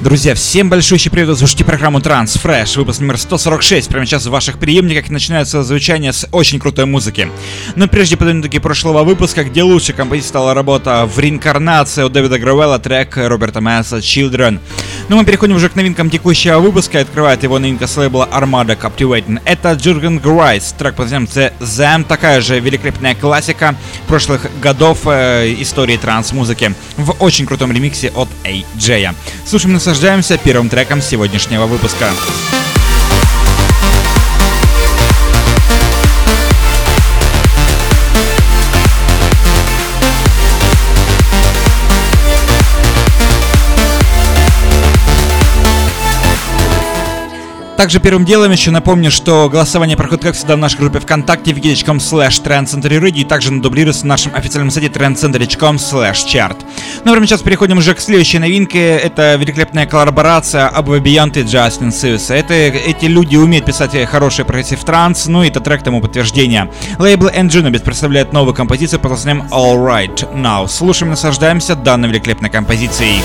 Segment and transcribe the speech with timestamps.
[0.00, 5.10] Друзья, всем большой привет, слушайте программу Transfresh, выпуск номер 146, прямо сейчас в ваших приемниках
[5.10, 7.28] начинается звучание с очень крутой музыки.
[7.74, 12.78] Но прежде подводим прошлого выпуска, где лучше композиция стала работа в реинкарнации у Дэвида Гравелла,
[12.78, 14.60] трек Роберта Мэса «Children».
[15.08, 19.40] Но мы переходим уже к новинкам текущего выпуска, открывает его новинка с лейбла Armada Captivating.
[19.46, 23.74] Это Jürgen Грайс, трек под названием The Zam, такая же великолепная классика
[24.06, 29.14] прошлых годов э, истории транс-музыки в очень крутом ремиксе от AJ.
[29.46, 32.10] Слушаем нас наслаждаемся первым треком сегодняшнего выпуска.
[47.78, 51.98] Также первым делом еще напомню, что голосование проходит, как всегда, в нашей группе ВКонтакте wiki.com
[51.98, 56.56] slash trendcenterradio и также дублируется на нашем официальном сайте trendcenter.com slash chart.
[57.04, 58.96] Ну, а прямо сейчас переходим уже к следующей новинке.
[58.96, 62.34] Это великолепная коллаборация Above & Beyond и Justine Suissa.
[62.34, 66.68] Это, эти люди умеют писать хороший progressive trance, ну и это трек тому подтверждение.
[66.98, 70.66] Лейбл Anjuna представляет новую композицию под названием Alright Now.
[70.66, 73.22] Слушаем и наслаждаемся данной великолепной композицией.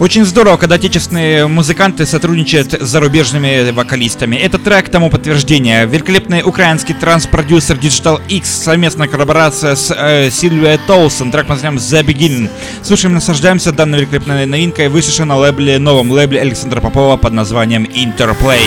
[0.00, 4.34] Очень здорово, когда отечественные музыканты сотрудничают с зарубежными вокалистами.
[4.34, 5.84] Этот трек тому подтверждение.
[5.84, 12.02] Великолепный украинский транс-продюсер Digital X, совместная коллаборация с э, Сильвией Толсон, трек под названием The
[12.02, 12.50] Beginning.
[12.82, 18.58] Слушаем, наслаждаемся данной великолепной новинкой, вышедшей на лейбле, новом лейбле Александра Попова под названием Interplay.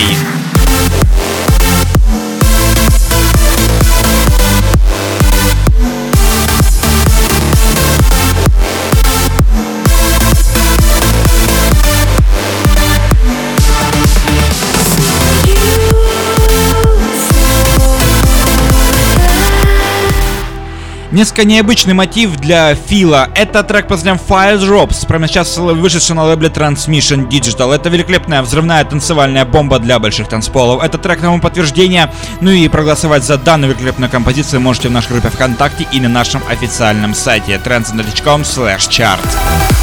[21.14, 23.28] Несколько необычный мотив для Фила.
[23.36, 27.72] Это трек под названием Fire Drops, прямо сейчас вышедший на лейбле Transmission Digital.
[27.72, 30.82] Это великолепная взрывная танцевальная бомба для больших танцполов.
[30.82, 32.12] Это трек тому подтверждение.
[32.40, 36.42] Ну и проголосовать за данную великолепную композицию можете в нашей группе ВКонтакте и на нашем
[36.48, 39.73] официальном сайте trends.com slash chart.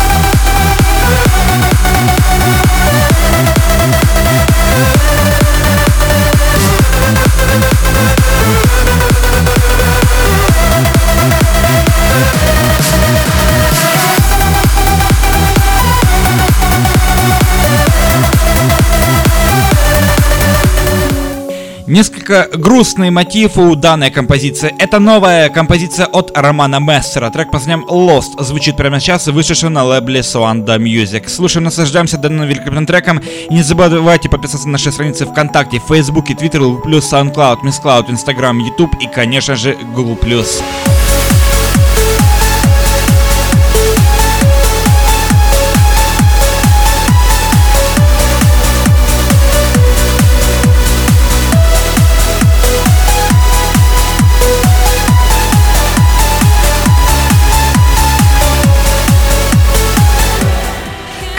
[21.92, 24.74] Несколько грустный мотив у данной композиции.
[24.80, 27.30] Это новая композиция от Романа Мессера.
[27.32, 31.28] Трек под названием Lost звучит прямо сейчас, вышедший на лейбле Swanda Music.
[31.28, 33.18] Слушаем, наслаждаемся данным великолепным треком.
[33.50, 38.60] И не забывайте подписаться на наши страницы ВКонтакте, Фейсбуке, Твиттер, Google+, SoundCloud, Miss Cloud, Instagram,
[38.60, 40.16] YouTube и, конечно же, Google+.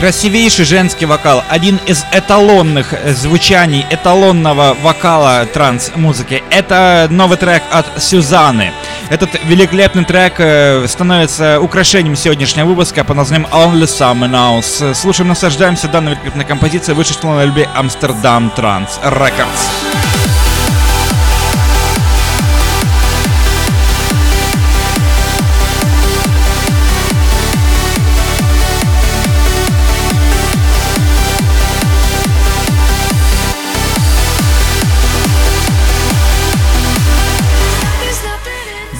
[0.02, 6.42] Красивейший женский вокал, один из эталонных звучаний, эталонного вокала транс-музыки.
[6.50, 8.72] Это новый трек от Сюзаны.
[9.10, 14.92] Этот великолепный трек э, становится украшением сегодняшнего выпуска по названием Only Summer Now.
[14.92, 20.11] Слушаем, наслаждаемся данной великолепной композицией, вышедшей на альбе Amsterdam Trans Records.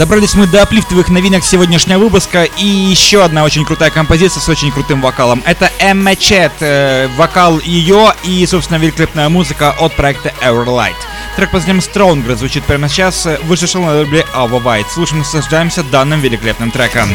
[0.02, 4.72] Добрались мы до аплифтовых новинок сегодняшнего выпуска и еще одна очень крутая композиция с очень
[4.72, 5.44] крутым вокалом.
[5.46, 10.96] Это Эмма Чет, э, вокал ее и, собственно, великолепная музыка от проекта Everlight.
[11.36, 14.86] Трек под названием Stronger звучит прямо сейчас, вышел на лейбле Ava White.
[14.92, 17.08] Слушаем, наслаждаемся данным великолепным треком.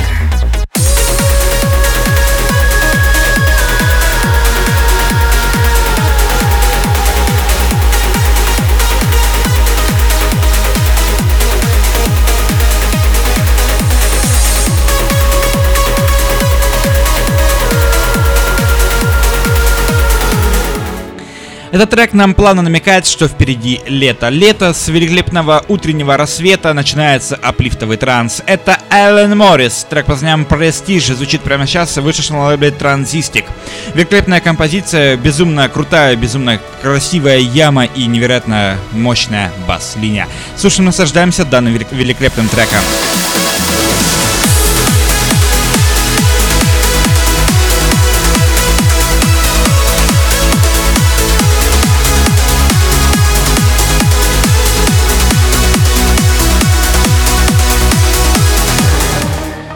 [21.72, 24.30] Этот трек нам плавно намекает, что впереди лето.
[24.30, 28.42] Лето с великолепного утреннего рассвета начинается аплифтовый транс.
[28.46, 29.86] Это Эллен Моррис.
[29.90, 33.46] Трек под названием Prestige звучит прямо сейчас, вышел на лейбле Транзистик.
[33.94, 40.28] Великолепная композиция, безумно крутая, безумно красивая яма и невероятно мощная бас-линия.
[40.56, 42.80] Слушаем, наслаждаемся данным великолепным треком.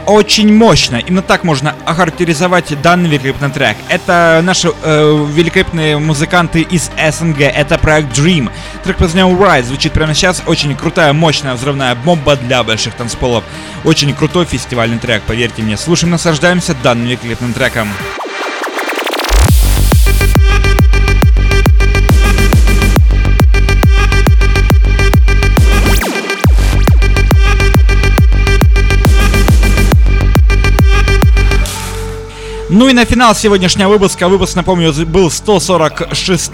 [0.06, 0.96] Очень мощно.
[0.96, 3.76] Именно так можно охарактеризовать данный великолепный трек.
[3.88, 7.40] Это наши э, великолепные музыканты из СНГ.
[7.40, 8.50] Это проект Dream.
[8.84, 10.42] Трек под названием Rise звучит прямо сейчас.
[10.46, 13.44] Очень крутая, мощная взрывная бомба для больших танцполов.
[13.84, 15.76] Очень крутой фестивальный трек, поверьте мне.
[15.76, 17.88] Слушаем, наслаждаемся данным великолепным треком.
[32.74, 36.52] Ну и на финал сегодняшнего выпуска, выпуск, напомню, был 146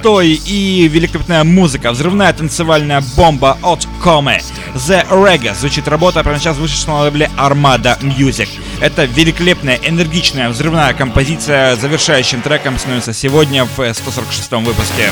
[0.48, 4.42] и великолепная музыка, взрывная танцевальная бомба от Коме.
[4.74, 8.48] The Rega звучит работа, прямо сейчас вышла на лейбле Armada Music.
[8.80, 15.10] Это великолепная, энергичная, взрывная композиция, завершающим треком становится сегодня в 146 выпуске.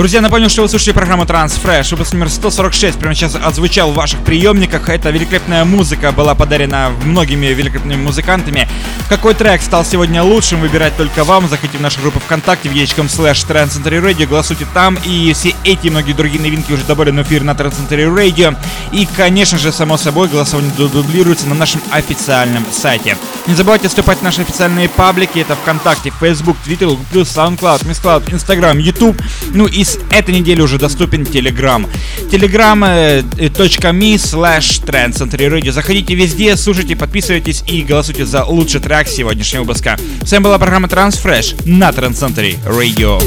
[0.00, 1.90] Друзья, напомню, что вы слушаете программу Transfresh.
[1.90, 4.88] Выпуск номер 146 прямо сейчас отзвучал в ваших приемниках.
[4.88, 8.66] Эта великолепная музыка была подарена многими великолепными музыкантами.
[9.10, 11.50] Какой трек стал сегодня лучшим, выбирать только вам.
[11.50, 14.96] Заходите в нашу группу ВКонтакте, в ячком слэш Transcentury Radio, голосуйте там.
[15.04, 18.56] И все эти и многие другие новинки уже добавлены в эфир на Transcentury Radio.
[18.92, 23.18] И, конечно же, само собой, голосование дублируется на нашем официальном сайте.
[23.46, 25.40] Не забывайте вступать в наши официальные паблики.
[25.40, 29.20] Это ВКонтакте, Facebook, Twitter, плюс SoundCloud, MissCloud, Instagram, YouTube.
[29.52, 31.88] Ну и с этой недели уже доступен Telegram.
[32.30, 39.98] telegram.me slash trendcentury Заходите везде, слушайте, подписывайтесь и голосуйте за лучший трек сегодняшнего выпуска.
[40.24, 42.16] С вами была программа Transfresh на Trend
[42.64, 43.20] Radio.